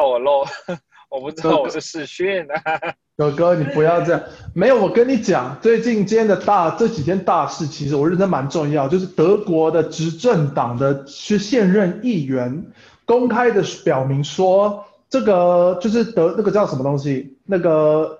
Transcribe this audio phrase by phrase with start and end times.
[0.00, 0.46] 怕我漏，
[1.10, 2.80] 我不知道我是试训啊。
[3.18, 4.22] 哥哥，你不要这样。
[4.54, 12.64] 没有，我跟你讲，最近今天的大这几天大事，其实我认真蛮重要，就是德国的执政党的是现任议员
[13.04, 18.19] 公开的表明说，这个就是德那个叫什么东西，那个。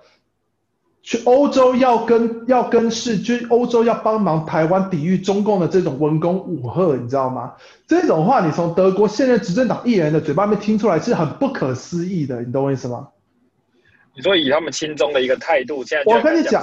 [1.02, 7.54] 去欧洲要跟要跟是，去欧洲要帮忙台湾抵御中共的这种文攻武吓，你知道吗？
[7.86, 13.08] 这种话你从德国现任执政党议员的嘴巴里面听出来是很不可思议的，你懂我意思吗？
[14.14, 16.62] 你说以他们心中的一个态度，现在我跟你讲，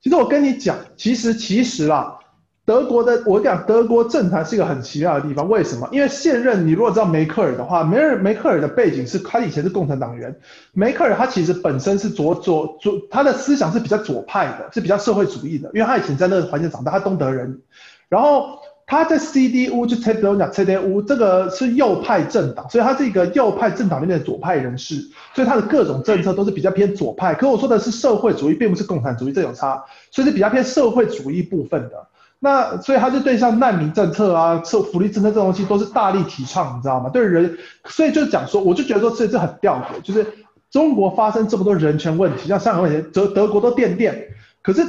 [0.00, 2.18] 其实我跟你讲，其实其实啦。
[2.66, 5.86] 德国的，我讲德国政坛是一个很奇妙的地方，为什么？
[5.92, 10.34] 因为现任你如果知道梅克尔的话，梅尔梅克尔的背景是，他以前是共产党员，
[10.72, 17.60] 梅克尔他其实本身是左左左，他的思想是比较左派的，是比较社会主义的，因为他以前在那个环境长大，他东德人，
[18.08, 27.34] 然后他在 CDU 就 CDU 讲 CDU 这个是右派政党，所以他是一个右派政党里面的左派人士，所以他的各种政策都是比较偏左派。
[27.34, 32.06] 可我说的是社会主义，并不是共产主义这种差，所以是比较偏社会主义部分的。
[32.44, 37.08] 那所以他就对像难民政策啊、社福利政策这种东西都是大力提倡，你知道吗？
[37.08, 37.56] 对人，
[37.86, 40.26] 所以就讲说，我就觉得说这这很吊诡，就是
[40.70, 44.28] 中国发生这么多人权问题，像香港问题，德德国都垫垫，
[44.62, 44.84] 可是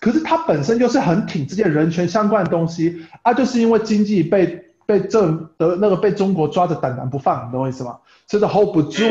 [0.00, 7.96] 可是他本身就是很挺这些人权相关的东西啊，就是因为经济被被政德那个被中国抓着胆囊不放，你懂我意思吗？
[8.26, 9.02] 所以 hold 不住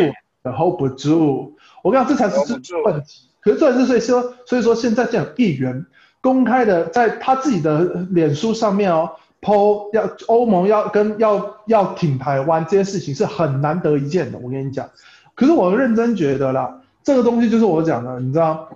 [0.43, 2.53] ，hold 不住，我跟你讲，这才是
[2.85, 3.27] 问题。
[3.41, 5.87] 可是这是所以说，所以说现在这样议员。
[6.21, 9.09] 公开的在他自己的脸书上面哦
[9.41, 14.89] ，po 要欧盟要跟要要挺台湾这件事情是很难得一见的，我跟你讲。
[15.33, 18.69] 可是我认真觉得啦，这个东西就是我讲的，你知道，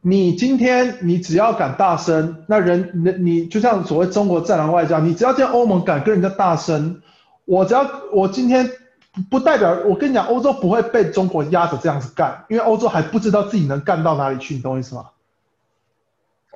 [0.00, 7.00] 你今天你只要敢大声，那人你你就像所谓中国战狼外交，你只要见欧盟敢跟人家大声，
[7.44, 8.68] 我只要我今天
[9.30, 15.04] 不代表我跟你讲，欧洲不会被中国压着这样子干，因为欧洲还不知道自己能干到哪里去，你懂我意思吗？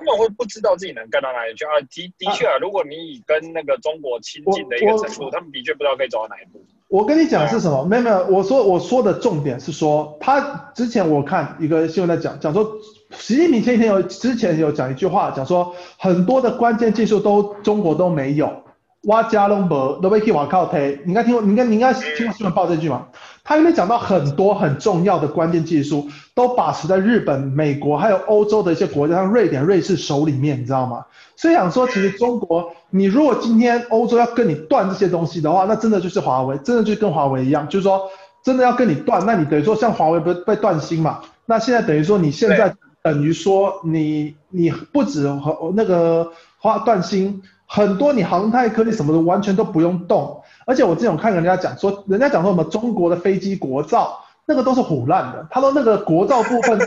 [0.01, 1.79] 他们会不知道自己能干到哪里去啊？
[1.79, 6.59] 的的确啊，如果你以跟那个中国亲近的一个程度，他们的确不知道可以走到哪一步。
[6.87, 7.85] 我跟你讲是什么？
[7.85, 12.67] 没有没有，我说我说的重点是说，他之前我看一个新闻在讲，讲说
[13.11, 18.63] 习近平前几天有之前有讲一句话，讲说很多的关键技术都中国都没有。
[19.05, 23.07] 挖加隆博都被去往靠推，你应该听过，你应该你应该听过新闻报这句吗？
[23.43, 31.05] 他里面讲到很多很重要的关键技术都把持在日本、美国还有欧洲的一些国家，像瑞典、瑞士手里面，你知道吗？
[31.35, 38.09] 所以想说，其实中国，你如果今天欧洲要跟你断这些东西的话，那真的就是华为，真的就跟华为一样，就是说
[38.43, 41.21] 真的要跟你断，那你等于说像华为不是被断芯嘛？
[41.45, 47.41] 那现在等于说你现在等于说你你不止和那个花断芯。
[47.73, 55.47] 很多你航太科技什么的完全都不用动，而且我之前有看人家讲说，人家讲说什么中国的飞机国造，那个都是唬烂的。
[55.49, 56.79] 他说那个国造部分，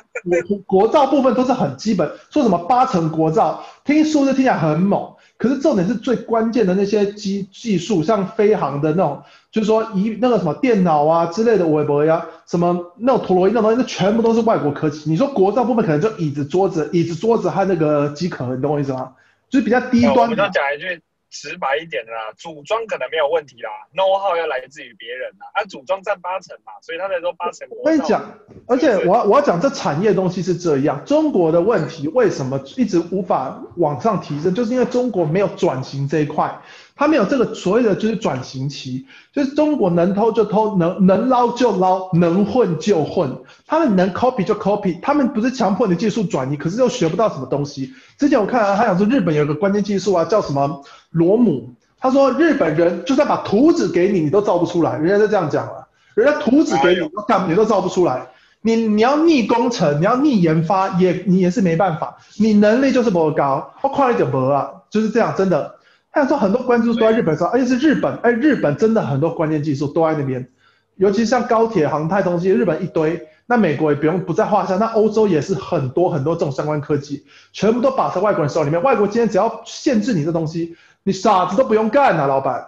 [0.46, 15.10] 国 国造部分都是很基本，说什么八成国造，听数字听起来很猛，可是重点是最关键的那些技技术，像飞航的那种，就是说一那个什么电脑啊之类的微博呀，什么那种陀螺仪那种东西，那全部都是外国科技。
[15.10, 19.12] 你说国造部分可能就椅子桌子，椅子桌子和那个机壳，你懂我意思吗？
[19.50, 20.22] 就是比较低端的。
[20.22, 21.00] 我们讲一句
[21.34, 27.66] 直白一点的啦，组装可能没有问题啦，know how 要来自于别人啦，啊，组装占八成嘛，所以他才说八成。
[27.70, 28.22] 我跟你讲，
[28.68, 36.56] 而且我我要讲这产业东西是这样，中国的问题为什么一直无法往上提升，就是因为中国没有转型这一块。
[36.96, 43.36] 他没有这个所谓的就是转型期，就是中国能偷就偷，能能捞就捞，能混就混。
[43.66, 47.92] 他们能 copy 就 copy，他们不是强迫你技术转移，可是又学不到什么东西。
[48.16, 51.74] 之前我看啊，他讲说日本有个关键技术啊，叫什么螺母。
[51.98, 54.96] 他说日本人就算把图纸给你，你都造不出来。
[54.98, 58.28] 人家就这样讲了，人家图纸给你，干你都造不出来。
[58.62, 62.18] 你你要逆工程，你要逆研发，也你也是没办法。
[62.38, 65.74] 你能力就是不高，我快一点薄啊，就是这样，真的。
[66.14, 70.48] 他想说很多关键技术都在日本上，而且是日本，哎，日本真的很多关键技术都在那边，
[70.94, 78.80] 尤其像高铁、航太东西，日本一堆，那美国也不用不在话下，那欧洲也是很多很多这种相关科技，全部都把在外国人手里面。
[78.80, 82.64] 外国今天只要限制你这东西，你傻子都不用干啊，老板。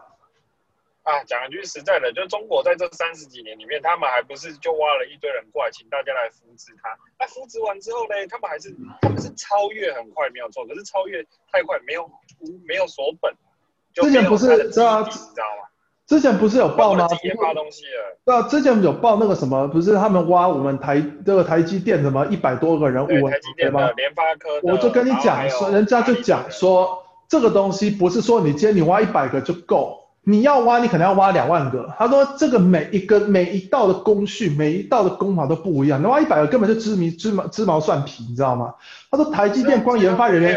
[1.06, 6.90] 啊，讲一句实在的，就中国在这三十几年里面，他们还不是就挖了一堆人过来，请大家来扶植他。
[7.16, 10.66] 那、啊、扶植完之后呢，他们还是他们是超越很快，没有错。
[10.66, 11.22] 可是超越
[11.52, 12.10] 太快，没有
[12.66, 13.32] 没有锁本。
[13.94, 15.08] 之前不是知道吗？
[16.08, 17.06] 之前不是有报吗？
[17.22, 18.18] 研发东西了。
[18.24, 24.58] 对啊，之前有报那个什么，不是他们挖我们台这个台积电什么一百多个人，物台积电的联发科。
[24.64, 30.02] 我就跟你讲说，人家就讲说，这个东西不是说你今天你挖一百个就够。
[30.28, 31.88] 你要挖，你可能要挖两万个。
[31.96, 36.02] 他说这个每一个每一道的工序，每一道的工法都不一样。
[36.02, 38.74] 你挖一百个根本就芝麻芝麻芝麻蒜皮，你知道吗？
[39.08, 40.56] 他说台积电光研发人员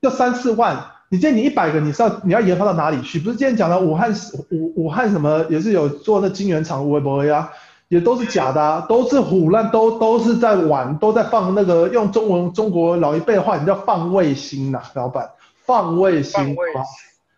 [0.00, 0.82] 要三四万。
[1.10, 3.18] 你今天你一百个，你是要你要研发到哪里去？
[3.18, 4.10] 不是今天讲的武汉
[4.50, 7.50] 武武汉什么也是有做那晶圆厂微博呀，
[7.88, 15.28] 也都是假的，啊，都是胡乱，都都是在玩，都在放那个用中文中国老一辈的话，你叫放卫星呐，啊，老板
[15.66, 16.32] 放卫星。
[16.32, 16.82] 放卫星，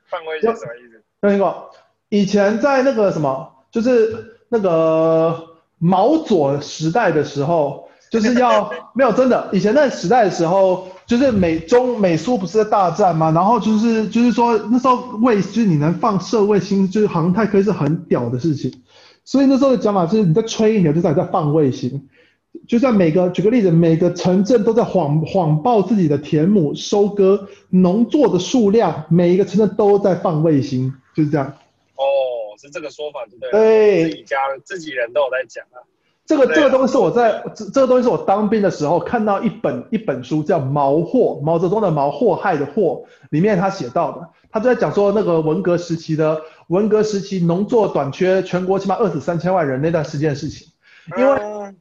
[0.09, 1.02] 放卫星什么意思？
[1.29, 1.71] 有听过？
[2.09, 5.43] 以前在那个什么，就是那个
[5.79, 9.49] 毛左时代的时候，就是要没有真的。
[9.53, 13.31] 以前那时代的时候，就是美中美苏不是在大战吗？
[13.31, 18.83] 然后就是就是说那时候卫就是你能放射卫星，就是航太科是很屌的事情。
[19.25, 22.09] 所以那时候的讲法就是你在吹牛，就在在放卫星。
[22.69, 31.47] 就像每个举个例子，每个城镇都在谎谎报自己的田亩收割农作的数量，每一个城镇都在放卫星，就是这样。
[31.97, 32.05] 哦，
[32.61, 33.51] 是这个说法对不对？
[33.51, 35.83] 对，自己家自己人都有在讲啊。
[36.25, 50.69] 这个这个东西是我在这这个东西是我当兵的时候看到一本一本书叫《毛祸》，毛泽东的毛祸害的祸，里面他写到的，他就在讲说那个文革时期的文革时期农作短缺，全国起码饿死三千万人那段时间的事情。
[51.19, 51.33] 因为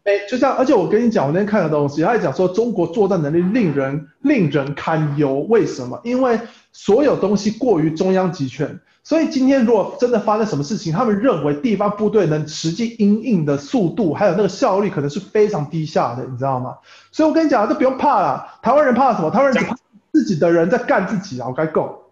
[0.04, 5.46] 哎，就像而且我跟你讲，我那天看的东西，他也讲说中国作战能力令人令人堪忧。
[5.48, 6.02] 为什么？
[6.04, 6.40] 因为
[6.74, 8.80] 所有东西过于中央集权。
[9.04, 16.78] 所以今天如果真的发生什么事情，他们认为地方部队能实际应应的速度，还有那个效率，可能是非常低下的，你知道吗？
[17.12, 18.60] 所以我跟你讲，都不用怕了。
[18.62, 19.32] 台湾人怕什么？
[19.32, 19.76] 台湾人只怕
[20.12, 21.48] 自己的人在干自己啊！
[21.48, 22.12] 我该够。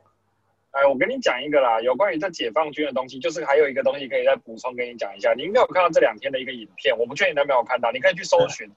[0.71, 5.33] 哎，我跟你讲一个啦，有关于这解放军的东西，就是还有一个东西可以再补充跟你讲一下。
[5.33, 8.69] 你应该有看到这两天的一个影片，我不确定你有没有看到，你可以去搜寻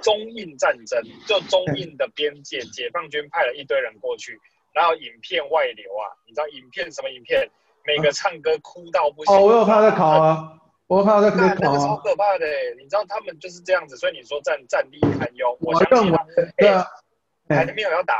[0.00, 4.40] 中印战争，就中印的边界，解放军派了一堆人过去。
[4.72, 7.48] 然后影片外流啊，你知道影片什么影片？
[7.86, 9.34] 每个唱歌哭到不行。
[9.34, 10.52] 哦，我有看到在考啊，
[10.86, 11.56] 我有看到在考啊。
[11.60, 12.46] 那个超可怕的，
[12.78, 15.56] 你知道他们就是这样子，所以你说战战力堪忧。
[15.60, 16.14] 我相信，
[16.56, 16.86] 对啊，
[17.48, 18.14] 还没有要打，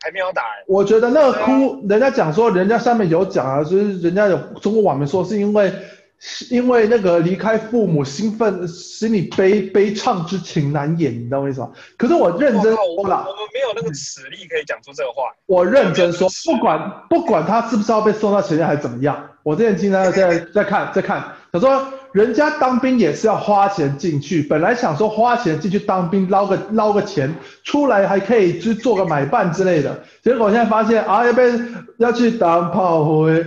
[0.00, 0.44] 还没有打。
[0.66, 5.72] 我觉得那个哭，人家讲说，人家上面有讲啊，就是人家有中国网民说是因为。
[6.20, 11.72] 是因为那个离开父母，兴奋心里悲悲怅之情难掩，你知道为什么？
[11.96, 15.30] 可是我认真说了，我们没有那个实力可以讲出这个话。
[15.46, 21.22] 我认真说，不管不管他是不是要被送到前线还是怎么样，我之前经常在在看在看，
[21.52, 27.32] 他说人家当兵也是要花钱进去，本来想说花钱进去当兵捞个捞个钱
[27.62, 31.52] 出来还可以去做个买办之类的，结果现在发现啊，要被
[31.98, 33.46] 要去当炮灰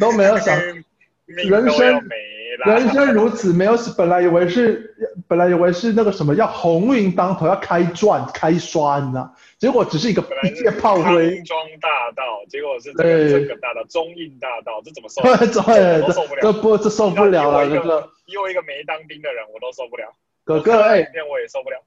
[0.00, 0.58] 都没有想。
[1.36, 2.08] 人生
[2.66, 4.94] 人生如此，没有本来以为是
[5.26, 9.34] 本来以为是那个什么要鸿运当头要开赚开刷，你知道？
[9.58, 11.36] 结果只是一个一介炮灰。
[11.36, 15.22] 康庄大道，结果是这个这个大道中印大道，这怎么受？
[15.22, 18.10] 对，这受不了，这不这受不了了，这个。
[18.26, 20.12] 以我一个没当兵的人，我都受不了。
[20.44, 21.78] 哥哥，哎，我也受不了。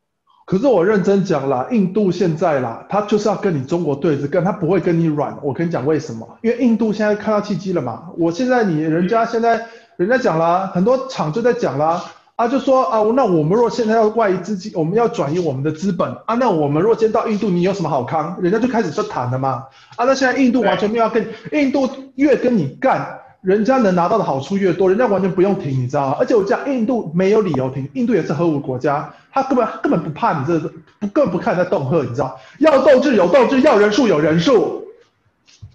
[0.45, 5.35] 可是我认真讲啦，印度现在啦，他就是要跟你中国对着干，他不会跟你软。
[5.41, 6.37] 我跟你讲为什么？
[6.43, 8.11] 因为印度现在看到契机了嘛。
[8.15, 9.65] 我现在你人家现在
[9.97, 12.03] 人家讲啦，很多厂就在讲啦，
[12.35, 18.37] 啊，就说啊，那我们若现在要外移资金，我们要转移我们的资本啊，那我们若先到印度，你有什么好康？
[18.39, 19.63] 人家就开始就谈了嘛。
[19.95, 23.19] 啊，那现在印度完全没有要跟印度越跟你干。
[23.45, 26.17] 人家能拿到的好处越多，人家完全不用停，你知道吗？
[26.19, 32.39] 而且我讲印度没有理由停，印度也是核武国家，他根本根本不怕你这个，不更不看在恫吓，你知道？
[32.59, 34.87] 要斗志有斗志，要人数有人数，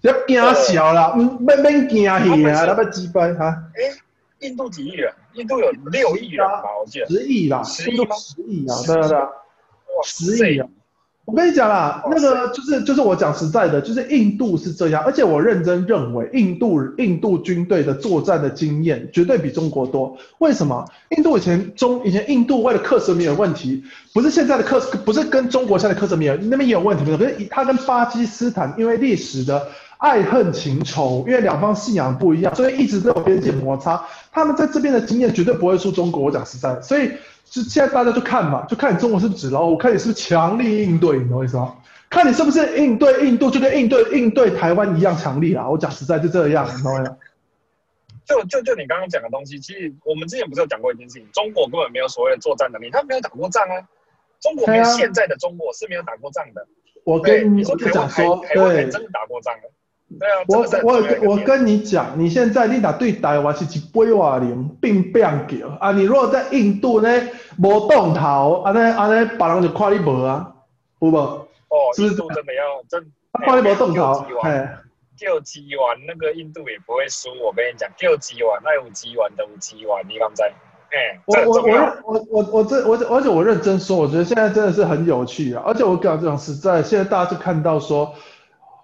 [0.01, 3.57] 要惊小了，嗯，没没惊吓啊，那么鸡掰哈？
[3.75, 3.97] 哎，
[4.41, 5.13] 印度几亿人？
[5.35, 6.63] 印度有六亿人吧？
[6.81, 8.17] 我记得十亿啦，十亿吗？
[8.17, 9.29] 十亿啊，对对对，哇，
[10.05, 10.67] 十亿啊！
[11.31, 20.17] 我跟你讲啦，那个就是就是我讲实在的，就是印度是这样，而且我认真认为，印度印度军队的作战的经验绝对比中国多。
[20.39, 20.85] 为什么？
[21.11, 29.69] 印度以前中以前印度为了克什米尔问题，不是现在的克不是跟中国现在的克什米尔那边也有问题，可是他跟巴基斯坦因为历史的
[30.01, 34.05] 爱恨情仇，因为两方信仰不一样，所以一直都有边界摩擦。
[34.33, 36.25] 他们在这边的经验绝对不会输中国。
[36.25, 37.13] 我讲实在的，所以。
[37.51, 41.75] 就现在大家就看嘛，就看你中国是不是纸老虎，看你是不是强力应对，你懂我意思吗？
[42.09, 45.69] 看你是不是应对印度就跟应对应对台湾一样强力啊！
[45.69, 47.17] 我讲实在就这样，你懂我意思？
[48.25, 53.83] 就就就你刚刚讲的东西，其实我们之前不是有讲过一件事情，中国根本没有所谓的作战能力，他没有打过仗啊。
[54.39, 56.65] 中国没有现在的中国是没有打过仗的。
[57.03, 57.91] 我跟你说，台
[58.29, 59.69] 湾台湾还真的打过仗的。
[60.19, 65.29] 对啊，我我我跟你讲，你现在你打对台湾是一百万人并不叫
[65.79, 65.93] 啊！
[65.93, 67.09] 你如果在印度呢，
[67.63, 70.53] 无动头，啊呢啊呢，别人就看你无啊，
[70.99, 71.17] 有无？
[71.17, 71.47] 哦，
[71.99, 74.69] 印度真的要真，他看你无动头，嘿，
[75.17, 77.29] 救鸡丸那个印度也不会输。
[77.45, 80.53] 我跟你讲，救鸡丸那五 G 玩的五 G 玩，你敢在？
[80.91, 85.63] 哎，我我我我我我这我而且我认真说，我觉得现在真的是很有趣啊！
[85.65, 88.13] 而且我讲这种实在，现在大家就看到说，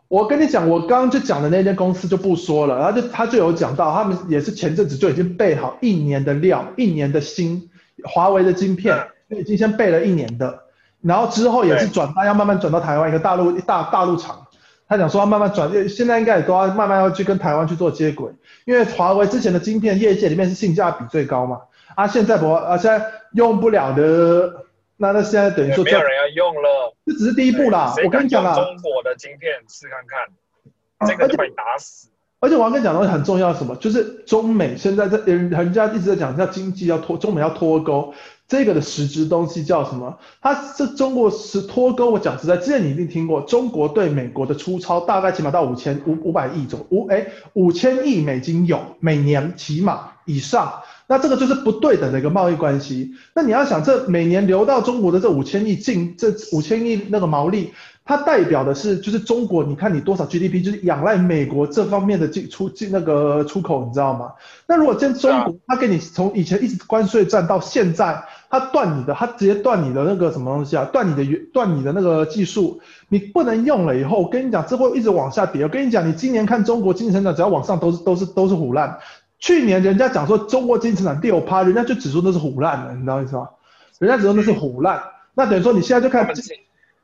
[0.08, 7.68] 我跟你讲，我刚刚就讲的那间公司就不说了，然后就他就有讲到，他们也是前阵子就已经备好一年的料，一年的芯，
[8.04, 8.96] 华为的晶片，
[9.28, 10.60] 就已经先备了一年的，
[11.02, 14.42] 然后之后也是转，他要慢慢转到台湾一个大陆大大陆厂。
[14.88, 18.30] 他讲说要慢慢转，现在应该也都要慢慢要去跟台湾去做接轨，
[18.66, 21.58] 因为华为之前的晶片业界里面是性价比最高嘛。
[21.96, 24.65] 啊，现在不，啊，现在用不了的，
[24.96, 27.94] 那那现在等于说，没有人要用了，这只是第一步啦。
[28.04, 32.08] 我跟你讲啦，中国的晶片试看看，这个就把你打死。
[32.38, 33.74] 而且我要跟你讲的东西很重要，什么？
[33.76, 38.14] 就是中美现在在人人家一直在讲，叫经济要脱，中美要脱钩。
[38.46, 40.18] 这个的实质东西叫什么？
[40.40, 42.10] 它这中国是脱钩。
[42.10, 50.82] 我讲实在，之前你一定听过，中国对美国的出超大概起码到五千五五百亿左五哎五千亿美金有每年起码以上。
[51.08, 53.14] 那这个就是不对等的一个贸易关系。
[53.32, 57.72] 那你要想，这每年流到中国的这五千亿进，这五千亿那个毛利，
[58.04, 64.32] 它代表的是就是中国，你看你多少 GDP，就是仰赖美国这方面的进出进那个出口，你知道吗？
[64.66, 70.84] 那如果今天中国它给你从以前一直关税战到现在，它断你的，它直接断你的那个什么东西啊？
[70.86, 75.62] 断你的原断你的那个技术，你不能用了以后，我跟你讲，这会一直往下跌。
[75.62, 78.98] 我跟你讲，你今年看中国经济增长，只要往上都是都是都是腐烂。
[79.38, 83.50] 去年人家讲说中国经济增长六趴，人家就指出那是唬烂的，你知道意思吗？
[83.98, 85.02] 人家指出那是唬烂，
[85.34, 86.26] 那等于说你现在就看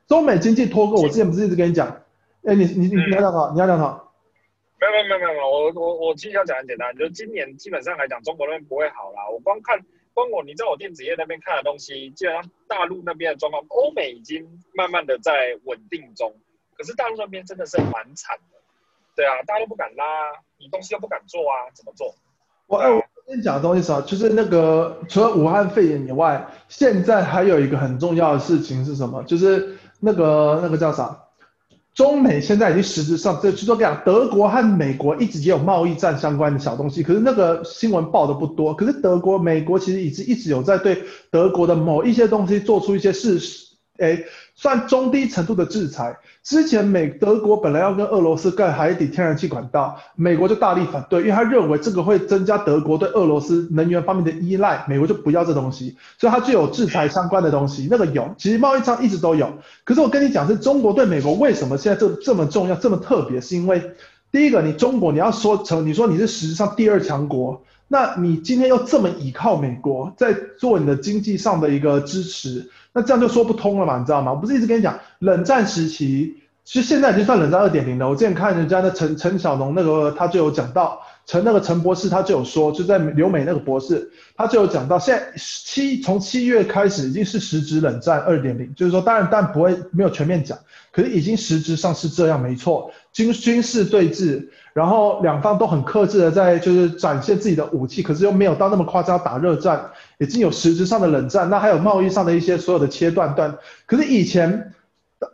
[0.07, 1.01] 中美经济脱钩。
[1.01, 1.87] 我之前不是一直跟你讲，
[2.45, 3.51] 哎，你你你你要讲啥？
[3.53, 4.03] 你要讲啥？
[4.79, 9.29] 没有没有没有没有，我我我其实要讲很简单，就是今年基本上来讲，中国那边不会好啦。
[9.31, 9.79] 我光看
[10.13, 16.35] 光我你在我电子业那边看的东西，基本上大陆那边的状况，欧美已经慢慢的在稳定中，
[16.75, 18.57] 可是大陆那边真的是蛮惨的。
[19.15, 20.03] 对啊，大家都不敢拉，
[20.57, 22.13] 你东西又不敢做啊，怎么做？
[22.73, 24.01] 我哎，我跟你讲的东西是啥？
[24.01, 29.21] 就是那个除了武汉肺炎以外，现在还有一个很重要的事情是什么？
[29.23, 31.19] 就是那个那个叫啥？
[31.93, 38.73] 中美现在已经实质上，这就说讲，德国和美国一直也有贸易战相关的小东西，可是那个新闻报的不多。
[38.73, 43.37] 可是德国、美国其实已经一直有在对德国的某一些东西做出一些事
[43.97, 44.03] 实。
[44.03, 44.23] 哎，
[44.55, 46.17] 算中低程度的制裁。
[46.41, 57.87] 之前美德国本来要跟俄罗斯盖海底天然气管道，美国就大力反对，因为他认为这个会增加德国对俄罗斯能源方面的依赖，美国就不要这东西，所以它就有制裁相关的东西。
[57.89, 59.53] 那个有，其实贸易战一直都有。
[59.83, 63.91] 可是我跟你讲，是中国对美国为什么现在这这么重要，这么特别，是因为
[64.31, 72.71] 第一个，你中国你要说成，你说你是实质上第二强国，那你今天又这么倚靠美国在做你的经济上的一个支持。
[72.93, 74.31] 那这样就说不通了嘛，你知道吗？
[74.31, 78.07] 我不是一直跟你讲，冷战时期，其实现在已经算冷战二点零了。
[78.07, 90.57] 我之前看人家的陈陈小龙那个，他就有讲到，陈那个陈博士他就有说，就在留美那个博士，他就有讲到，现在七从七月开始已经是实质冷战二点零，就是说当然但不会没有全面讲，
[90.91, 94.49] 可是已经实质上是这样，没错，军军事对峙。
[94.73, 103.57] 然后两方都很克制的在就是展现自己的武器，可是又没有到那么夸张打热战，已经有实质上的冷战，那还有贸易上的一些所有的切断断。
[103.85, 104.73] 可是以前，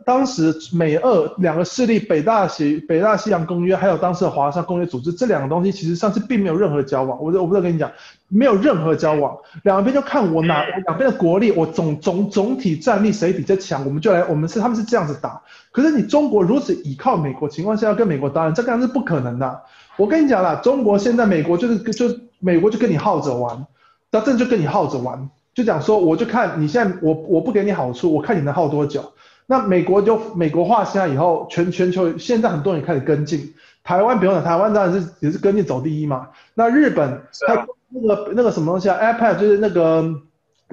[0.06, 7.18] 当时美俄两个势力，北大西北大西洋公约，还有当时的华沙公约组织，这两个东西其实上是并没有任何交往。
[7.20, 7.90] 我我不知道跟你讲，
[8.28, 15.42] 没有任何交往，两边就看我哪两边的国力，我总总总体战力谁比较强，我们就来，我们是他们是这样子打。
[15.72, 19.60] 可是你中国如此依靠美国情况下要跟美国打，这当然是不可能的。
[19.96, 22.06] 我跟你讲啦，中国现在美国就是就
[22.38, 23.66] 美国就跟你耗着玩，
[24.10, 29.12] 那这就跟你耗着玩，就讲说我就看你现在我我不给你好处，我看你能耗多久。
[29.46, 36.28] 那美国就美国化现在以后，全全球现在很多人开始跟进，台湾不用了，台湾当然是也是跟进走第一嘛。
[36.54, 40.04] 那日本它那个那个什么东西啊，iPad 就是那个。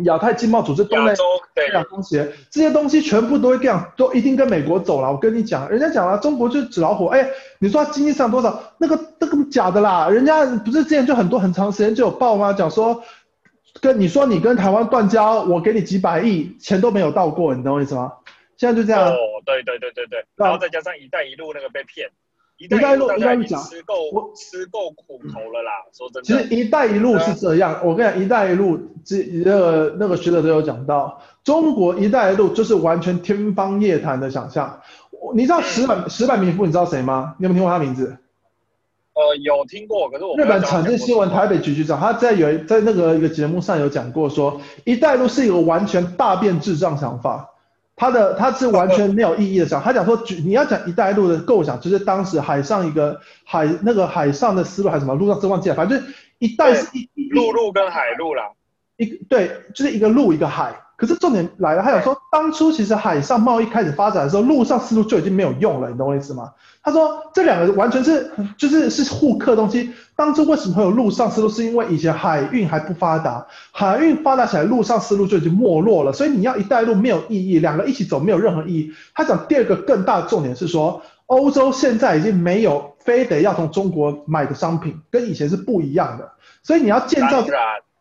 [0.03, 1.15] 亚太经贸组织、东南
[1.73, 5.11] 亚东西，这些东西全部都会这样，都一定跟美国走了。
[5.11, 7.07] 我跟你讲，人家讲了，中国就是纸老虎。
[7.07, 7.27] 哎，
[7.57, 8.61] 你说他经济上多少？
[8.77, 12.53] 那个那个假的啦，人家不是之前就很多很长时间就有报吗？
[12.53, 13.01] 讲说
[13.81, 18.13] 跟你说你跟台湾断交，我给你几百亿，钱都没有到过，你懂我意思吗？
[18.57, 19.09] 现在就这样。
[19.09, 22.09] 哦，对对对对对，然后再加上一带一路那个被骗。
[22.57, 25.71] 一带一路，一带一路讲，吃够我吃够苦头了啦。
[25.93, 34.81] 说真的，其实一带一路是这样，我跟你讲，一带一路这那个那个学者都有讲到，中国一带一路就是完全天方夜谭的想象。
[35.35, 37.35] 你知道石板石板民夫，你知道谁吗？
[37.37, 38.17] 你有没有听过他名字？
[39.17, 47.49] 呃，有听过，可是我日本产经新闻台北局局长，他在有在那个一个节目上有讲过说，说一带一路是一个完全大变智障想法。
[47.95, 58.51] 他的他是完全没有意义的想，他讲说，你要讲“一带一路”的构想，就是当时海上一个海那个海上的思路还是什么，路上真忘记了，反正是“一带”是一陆路跟海路啦，
[58.97, 60.75] 一对，就是一个陆一个海。
[60.97, 66.51] 可是重点来了，他想说，当初其实海上贸易开始发展的时候，陆上丝路就已经没有用了，你懂我意思吗？
[66.81, 69.91] 他说这两个完全是就是是互克东西。
[70.15, 71.49] 当初为什么会有陆上丝路？
[71.49, 76.11] 是因为以前海运还不发达，海运发达起来，陆上丝路就已经没落了。
[76.11, 78.91] 所以你要一带一路没有意义，两个一起走没有任何意义。
[79.13, 86.31] 他讲第二个更大的重点是说，欧洲现在已经没有非得要从中国买的商品，跟以前是不一样的。
[86.63, 87.45] 所以你要建造。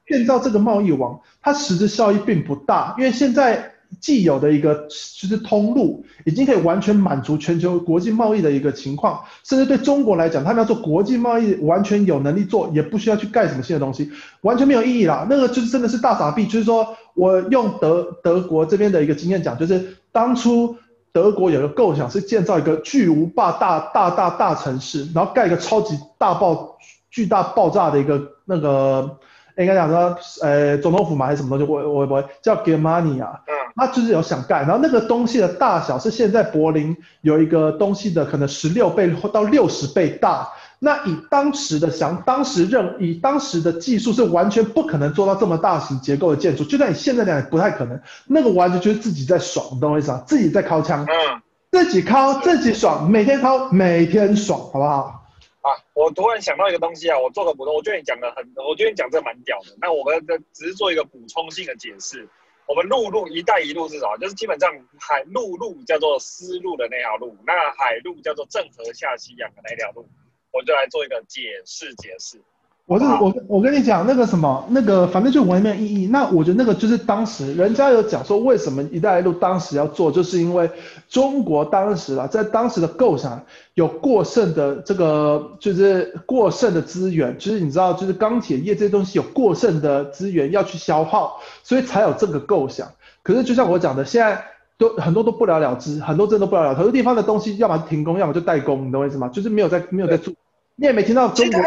[0.06, 14.10] 建造这个贸易网，它实质效益并不大，因为现在既有的一个就是通路，已经可以完全满足全球国际贸易的一个情况，甚至对中国来讲，他们要做国际贸易，完全有能力做，也不需要去盖什么新的东西，
[14.40, 15.26] 完全没有意义啦。
[15.30, 20.76] 那个就是真的是大傻逼，就是说我用德德国这边的一个经验讲，就是当初
[21.12, 26.76] 德国有个构想是建造一个巨无霸大大大大城市，然后盖一个超级大爆
[27.08, 29.18] 巨大爆炸的一个那个。
[29.56, 40.46] 应该讲说，呃，总统府嘛还是什么东西，我我不会叫 Germania 啊，嗯，他就是有想盖，然后那个东西的大小是现在柏林有一个东西的可能十六倍或到六十倍大，
[40.78, 50.22] 那以当时的想，当时认以当时的技术是完全不可能做到这么大型结构的建筑，就算你现在讲也不太可能，那个完全就是自己在爽，懂我意思啊？
[50.26, 51.40] 自己在敲枪，嗯，
[51.72, 55.22] 自己敲自己爽，每天敲每天爽，好不好？
[55.66, 59.76] 啊，我突然想到一个东西啊，我做个补充，我觉得你讲的很，我觉得你讲这蛮屌的。
[59.80, 62.28] 那我们的只是做一个补充性的解释。
[62.68, 64.16] 我们陆路“一带一路”是什么？
[64.18, 64.70] 就是基本上
[65.00, 70.08] 海陆路叫做丝路的那条路，那海路叫做郑和下西洋的那条路。
[70.52, 72.40] 我就来做一个解释解释。
[72.86, 76.06] 我是我我跟你讲那个什么那个反正就完全没有意义。
[76.06, 80.70] 那我觉得那个就是当时人家有讲说为什么“一带一路”当时要做，就是因为
[81.08, 92.86] 中国当时啊在当时的构想有过剩的这个就是过剩的资源，就是你知道就是钢铁业这些东西有过剩的资源要去消耗，所以才有这个构想。
[93.24, 94.40] 可是就像我讲的，现在
[94.78, 96.76] 都很多都不了了之，很多真的都不了了之。
[96.76, 99.26] 很多地方的东西要么停工，要么就代工，你懂我意思吗？
[99.26, 100.32] 就是没有在没有在做，
[100.76, 101.60] 你也没听到中国。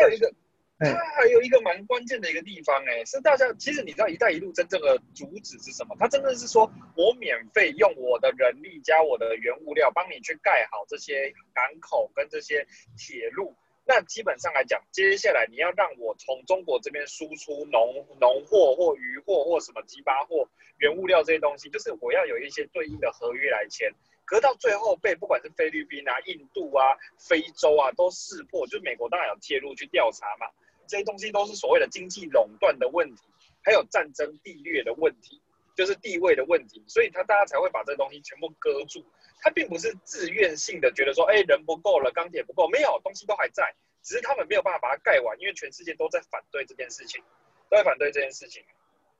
[0.79, 5.95] 它还有一个蛮关键的一个地方，哎，是大家其实你知道“一带一路”真正的主旨是什么？
[5.99, 12.65] 它真的是说我免费用我的人力加我的原物料帮你去盖好这些港口跟这些
[12.97, 13.53] 铁路。
[13.85, 23.91] 那基本上来讲，接下来你要让我从中国这边输出农农货或渔货或什么鸡巴货、原物料这些东西，就是我要有一些对应的合约来签。
[24.25, 26.85] 可是到最后被不管是菲律宾啊、印度啊、
[27.17, 30.45] 非洲啊都识破，就是美国当然有介入去调查嘛。
[30.89, 33.21] 这些东西都是所谓的经济垄断的问题，
[33.61, 35.39] 还有战争地略的问题，
[35.75, 39.05] 就是地位的问题，所以他大家才会把这东西全部割住。
[39.41, 43.73] 他并不是自愿性的觉得说，哎，人不够了，钢铁不够，没有，东西都还在，
[44.03, 47.21] 只是他们没有办法把它盖完，因为全世界都在反对这件事情，
[47.69, 48.61] 都在反对这件事情。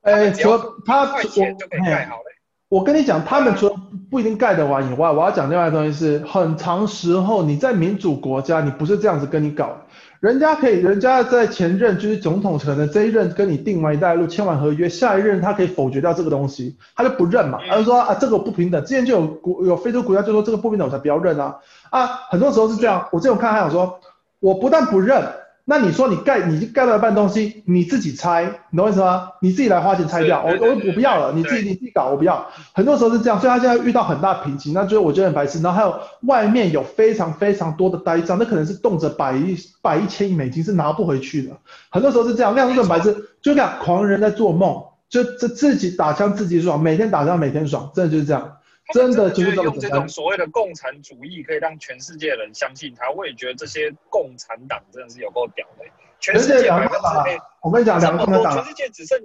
[0.01, 2.25] 哎，除了他块钱就可以盖好了。
[2.67, 3.75] 我跟你讲，他们除了
[4.11, 9.87] 不一定盖得完以外，我要讲另外一个东西是，很长时候你在民主国家，你不是这样子跟你搞。
[10.19, 18.83] 人家可以，人家在前任就是总统，可能这一任跟你订完一带一路签完合约，下一任他可以否决掉这个东西，他就不认嘛，他就说啊，这个不平等。
[18.83, 21.55] 之前就有国有非洲国家就说这个不平等，我才不要认啊
[21.89, 23.07] 啊，很多时候是这样。
[23.11, 23.99] 我这种看还想说，
[24.39, 25.23] 我不但不认。
[25.69, 29.29] 那你说你盖，你盖了一半东西，你自己拆，你懂我意思吗？
[29.39, 32.43] 你自己来花钱拆掉，我我我不要了，你自己你自己搞，我不要。
[32.73, 35.61] 很多时候是这样，所以他现在遇到很大瓶颈，那就是我觉得很白痴。
[35.61, 41.51] 然后还有外面有非常非常多的呆账，那可能是动辄百亿、百一、千亿美金是拿不回去的。
[41.91, 48.55] 很多时候是这样，那样子很白痴，就这样狂人在做梦，就这自己打枪自己爽，每天打枪每天爽，真的就是这样。
[48.91, 53.09] 真的就是用这种所谓的共产主义，可以让全世界人相信他。
[53.11, 55.85] 我也觉得这些共产党真的是有够屌的。
[56.19, 57.25] 全世界两个党，
[57.61, 59.17] 我跟你讲，两个共产党，全世界只剩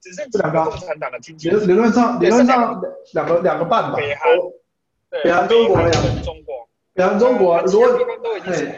[0.00, 1.48] 只剩两个共产党的经济。
[1.48, 3.96] 理论上，理论上两个两个半吧。
[3.96, 4.26] 北韩，
[5.22, 5.76] 北韩中国，
[6.22, 8.74] 中国，北韩中国，如果地方都已经是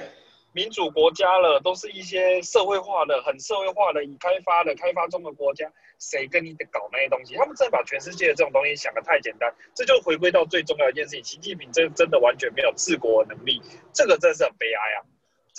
[0.56, 5.70] 民主国家了，都是一些社会化的、很社会化的、已开发的、开发中的国家。
[5.98, 7.34] 谁跟你搞那些东西？
[7.36, 11.22] 他们真的把全世界的这种东西想得太简单，这就回归到最重要的一件事情。
[11.24, 13.60] 习近平真真的完全没有治国能力，
[13.92, 15.04] 这个真是很悲哀啊！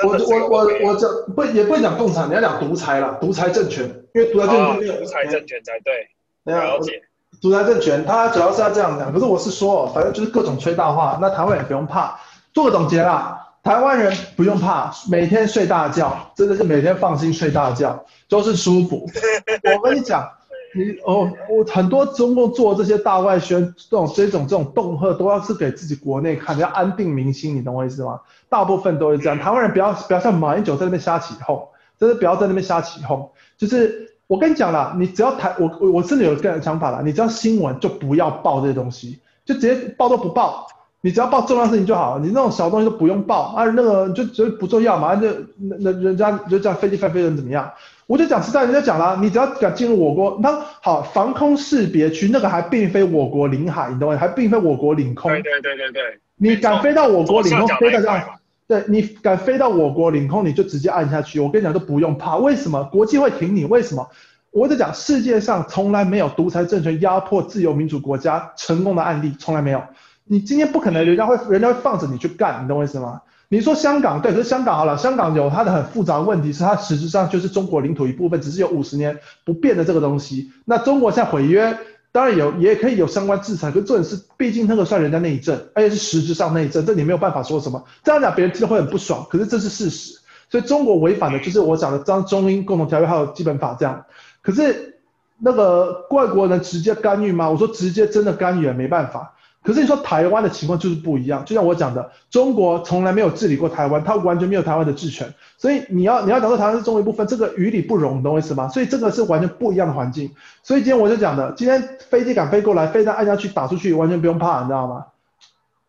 [0.03, 6.10] 我我我我讲不也不会讲共产，你要讲独裁了，独裁政权，因为独裁政权没有、哦、独裁政权才对。
[6.43, 7.03] 了解，
[7.39, 9.13] 独裁政权，它主要是要这样讲。
[9.13, 11.19] 可是我是说，反正就是各种吹大话。
[11.21, 12.19] 那台湾也不用怕，
[12.51, 13.43] 做个总结啦。
[13.67, 19.06] 台湾人不用怕，每天睡大觉，真的是每天放心睡大觉，就是舒服。
[19.75, 20.25] 我跟你讲，
[20.73, 28.21] 你哦，我很多中共做这些大外宣，这种这种这种恫吓，都要是给自己国内看，要安定民心，你懂我意思吗？
[28.47, 29.38] 大部分都是这样。
[29.38, 31.67] 台湾人不要不要像马英九在那边瞎起哄，
[31.99, 33.30] 真的不要在那边瞎起哄。
[33.58, 40.67] 就是我跟你讲了，你只要台我我我真的有个人想法了，你只要新闻就不要报这些东西，就直接报都不报。
[41.08, 47.72] 你只要报重要事情就好了，你那种小东西都不用报啊，那个就觉得不重要嘛，就那那人家就这样飞机飞飞人怎么样？
[48.08, 54.17] 我就讲实在，人家讲了，你只要敢进入我国，那好，防空识别区那个还并非我国领海，你懂吗？
[54.17, 55.32] 还并非我国领空。
[55.32, 56.20] 对对对对对。
[56.36, 58.24] 你敢飞到我国领空，飞到这样，
[58.67, 61.39] 对，你敢飞到我国领空，你就直接按下去。
[61.39, 62.84] 我跟你讲都不用怕，为什么？
[62.91, 63.63] 国际会挺你？
[63.63, 64.10] 为什么？
[64.52, 69.82] 我在讲世界上从来没有独裁政权压迫自由民主国家成功的案例，从来没有。
[70.28, 73.22] 你今天不可能，人家会，人家会放着你去干，你懂我意思吗？
[73.50, 80.52] 你说香港对，可是香港好了，香港有它的很复杂的问题，是它实质上就是中国领土一部分，只是有五十年不变的这个东西。
[80.66, 81.78] 那中国现在毁约，
[82.12, 87.86] 当然有，也可以有相关制裁，可是重点是，毕竟那个算人家内政，而且是实质上内政，这你没有办法说什么。
[88.04, 90.20] 这样讲别人听了会很不爽，可是这是事实。
[90.50, 94.06] 所以中国违反的就是我讲的张中英共同条约还有基本法这样。
[94.42, 95.00] 可是
[95.40, 97.50] 那个外国人直接干预吗？
[97.50, 99.36] 我说直接真的干预也没办法。
[99.63, 108.70] 可是你说台湾的情况就是不一样，就像我讲的，中国从来没有治理过台湾，它完全没有台湾的治权，所以你要你要讲说台湾是中国一部分，这个于理不容，你懂我意思吗？
[108.70, 110.32] 所以这个是完全不一样的环境。
[110.63, 115.06] 所以今天我就讲的，今天飞机敢飞过来，飞弹按下去打出去，完全不用怕，你知道吗？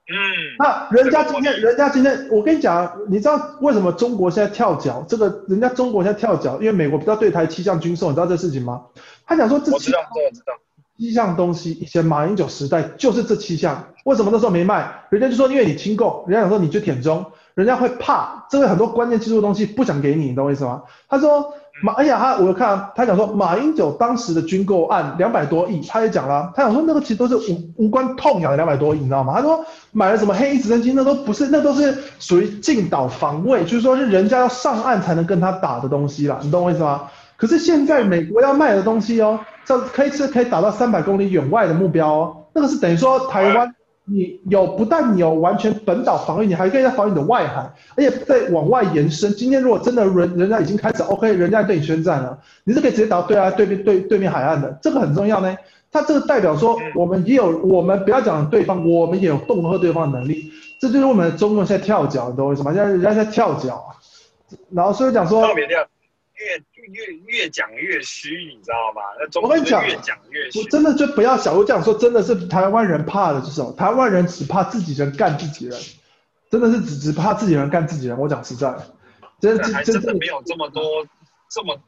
[0.09, 0.17] 嗯。
[0.59, 5.05] 那人家今天，人家今天，我跟你讲，你知道为什么中国现在跳脚？
[5.09, 8.83] 这个人家中国现在跳脚，因为美国不知道对台气象军售，你知道这事情吗？
[9.25, 10.53] 他讲说这我知道，我知道。
[10.99, 14.91] 七项东西，以前马英九时代就是这七项，为什么那时候没卖？
[15.11, 20.83] 人家就说因为你亲共，人家想说你就舔中，人家会怕，这个很多关键技术东西不想给你，你懂我意思吗？
[21.09, 29.35] 他说马，哎呀，他我看他讲说马英九当时的军购案两百多亿，他也讲了，他想说那个其实都是无无关痛痒的两百多亿，你知道吗？
[29.37, 37.03] 他说买了什么黑翼直升机，那都不是，那都是属于进岛防卫，就是说是人家要上岸才能跟他打的东西啦，你懂我意思吗？
[37.39, 39.41] 可是现在美国要卖的东西哦。
[39.65, 43.75] 这可以是可以打到三百公里远外的目标哦，那个是等于说台湾
[44.07, 49.31] 你有不但你有完全本岛防御，你还可以在防御你的外海，而且在往外延伸。
[49.35, 55.55] 今天如果真的人人家已经开始 OK，人家对你宣战了，你是可以直接打到对岸对面对对面海岸的，这个很重要呢。
[55.93, 60.51] 它这个代表说我们也有我们不要讲对方，我们也有恫吓对方的能力。
[60.81, 62.73] 这就是我们的中共现在跳脚，你懂我意思吗？
[62.73, 63.85] 现在人家在跳脚，
[64.71, 65.47] 然后所以讲说。
[66.39, 69.03] 越越越讲越虚，你知道吗？
[69.19, 70.61] 那我跟你讲，越讲越虚。
[70.61, 75.79] 我真的就不要想，我讲说真的是台湾人怕的这种台湾人只怕自己人干自己人，
[76.51, 78.19] 真的是只只怕自己人干自己人。
[78.19, 78.75] 我讲实在，
[79.41, 81.07] 真的还真的没有这么多
[81.51, 81.79] 这么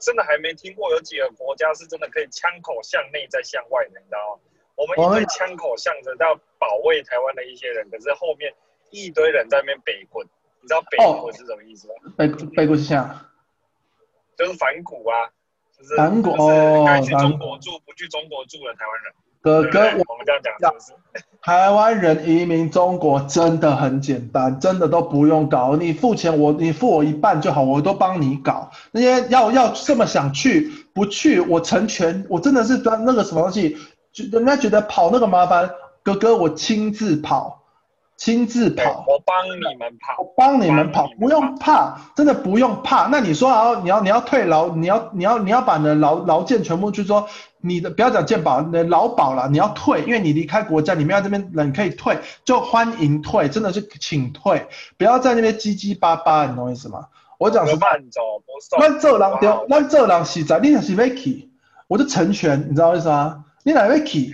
[0.00, 4.42] 真的还没听过有几个国家是真的可以枪口向内再向外的，你知道吗？
[4.76, 8.54] 我们枪口向着要保卫台湾的一些人，可是后面
[8.90, 10.24] 一堆人在那边北滚，
[10.62, 11.94] 你知道北滚是什么意思吗？
[12.16, 13.27] 北北滚是啥？
[14.38, 15.26] 就是反骨啊，
[15.76, 19.12] 就是反骨哦，该去中国住不去中国住的台湾人。
[19.40, 21.24] 哥哥，我们这样讲是不是？
[21.42, 28.70] 台湾人移民中国真的很简单，真的都不用搞，你付钱我你付我一半就好，我都帮你搞。
[28.92, 33.76] 那些要要这么想去不去，我成全，我真的是专那个什么东西，
[34.12, 35.70] 就人家觉得跑那个麻烦，
[36.02, 37.57] 哥哥我亲自跑。
[38.18, 43.06] 亲自跑，我帮你们跑，我帮你们跑，不用怕，真的不用怕。
[43.06, 47.28] 那你说啊，你要你要退劳，你要你要你要把你的劳劳健全部去说，
[47.60, 57.06] 你的不要讲健保，你的劳保了，你要退，因为你离开国家，你们要这边人可以退，就欢迎退，真的是请退，不要在那边唧唧巴巴，你懂我意思吗？
[57.38, 61.46] 我讲是慢走不送，那这人丢，那这人是在你是 Vicky，
[61.86, 63.44] 我就成全，你知道为什么？
[63.62, 64.32] 你来 Vicky，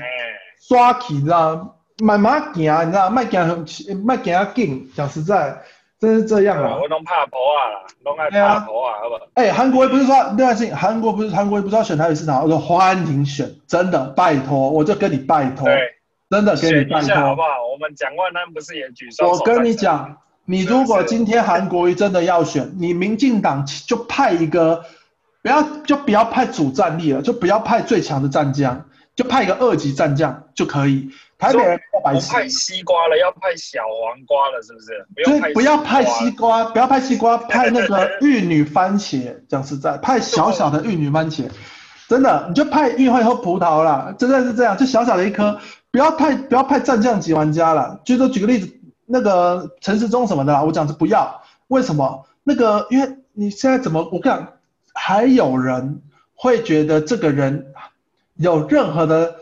[0.59, 1.74] 刷 K，，你知道？
[2.03, 4.91] 慢慢行，你知道，慢行很，慢行要紧。
[4.97, 5.63] 讲实在，
[6.01, 6.77] 真是这样啊。
[6.81, 9.21] 我拢怕婆啊啦，拢爱怕婆啊，好不好？
[9.35, 15.69] 哎，韩国不是说另外事情，韩国不是韩国不是要选台北市长，我说欢迎选，真的拜托，我就跟你拜托，
[16.31, 17.49] 真的给你拜托，好不好？
[17.73, 19.29] 我们蒋万安不是也举手？
[19.31, 24.85] 我跟你讲，你如果今天韩国瑜真的要选，你民进党就派一个，
[25.43, 28.85] 不要就不要派主战力了，就不要派最强的战将，
[29.17, 31.11] 就派一个二级战将就可以。
[31.37, 35.41] 台北人不派西瓜了，要派小黄瓜了，是不是？
[35.41, 39.37] 所以，不要派西瓜，不要派西瓜，派那个玉女番茄。
[39.47, 41.45] 讲实在，派小小的玉女番茄，
[42.09, 48.01] 真的，你就派玉会和葡萄啦，真的是这样，就小小的一颗，不要派，不要派战将级玩家了。
[48.05, 48.73] 就说举个例子，
[49.05, 51.43] 那个陈时中什么的啦，我讲是不要。
[51.69, 52.27] 为什么？
[52.43, 54.55] 那个，因为你现在怎么，我讲，
[54.95, 56.01] 还有人
[56.35, 57.67] 会觉得这个人。
[58.37, 59.35] 有任何的，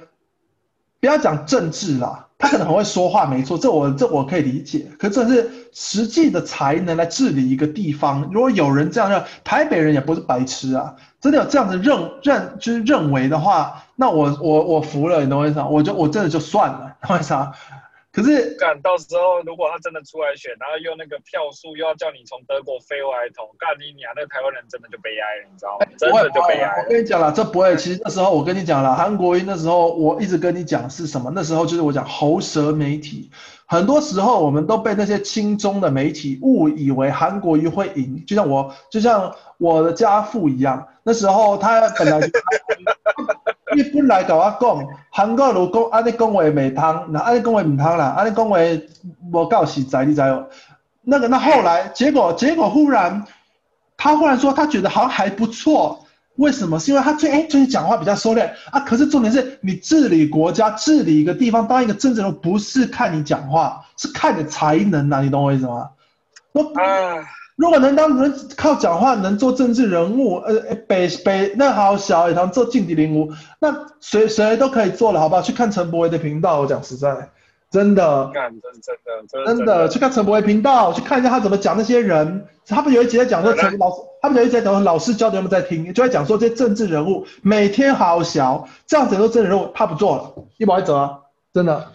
[1.00, 4.87] 不要讲政治啦，他可能很会说话，没错，这我这我可以理解。
[4.98, 8.28] 可这是实际的才能来治理一个地方。
[8.33, 15.66] 如果有人这样认，台北人也不是白痴啊，真的有这样子认认就是认为的话，那我我我服了，你懂我意思吗？
[15.66, 17.52] 我就我真的就算了，懂我意思吗？
[18.12, 25.87] 可是，干到时候如果他真的出来选，然后又那个票数又要叫你从德国飞回来投，干你娘，那个台湾人真的就悲哀了，你知道吗？
[25.96, 26.85] 真的就悲哀。
[26.85, 27.75] 我跟你讲了，这不会。
[27.77, 31.33] 其实那时候我跟你讲了，韩国瑜那时候我一直跟你讲是什么？
[31.35, 33.31] 那时候就是我讲喉舌媒体，
[33.64, 42.20] 很多时候我们都被那些亲中的媒体误以为韩国瑜会赢，就像我就像我的家父一样，那时候他本来。
[43.74, 48.56] 你本来跟我讲，韩国如果按你讲话没通，那按你讲话唔通啦，按你讲话
[49.32, 50.46] 无够实在，你知道？
[51.04, 53.24] 那个那后来结果结果忽然，
[53.96, 56.04] 他忽然说他觉得好像还不错，
[56.37, 56.78] 为什么？
[56.78, 58.80] 是因为他最哎最近讲话比较收敛啊。
[58.80, 65.90] 可是重点是你治理国家、治理一个地方、当一个政治人，不是看你讲话，是看你才能呐、啊，你懂我意思吗？
[66.52, 67.16] 我啊。
[67.56, 75.42] 如果能当人靠讲话能做政治人物，呃，北北那好小也能做政敌人物，那谁谁都可以做了，好不好？
[75.42, 77.30] 去看陈柏维的频道，我讲实在，
[77.70, 78.70] 真的，真的
[79.28, 82.46] 真的真的，去看陈柏维频道，去看一下他怎么讲那些人。
[82.66, 91.18] 他们有一集在讲说陈老师，他们有一集在讲老师教的，他们在听，就在讲说这些政治人物每天好小，这样子做政治人物，他不做了，一毛一折啊，
[91.52, 91.88] 真的。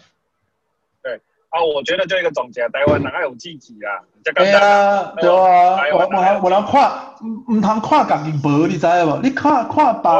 [1.57, 4.05] 啊，我觉得就一个总结，台湾人爱有自己啊。
[4.23, 6.91] 对啊，对啊，我我我我能看，
[7.23, 9.19] 唔唔通看家己无，你知无？
[9.23, 10.19] 你看看吧，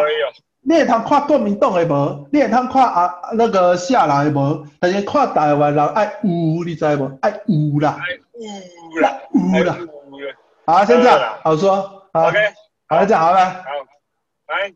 [0.62, 7.17] 你会通看国民党的无，你会通看啊那个下来无，但是看台湾人爱有，你知无？
[7.21, 8.00] 爱有啦，
[8.95, 9.19] 有啦，
[9.58, 9.78] 有啦。
[10.65, 11.76] 好，先这样，好说，
[12.13, 12.38] 好，OK，
[12.88, 13.62] 好，这样好了，好，
[14.47, 14.73] 来。